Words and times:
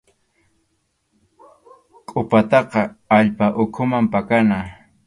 Qʼupataqa 2.09 2.81
allpa 3.17 3.45
ukhuman 3.63 4.05
pakana. 4.13 4.57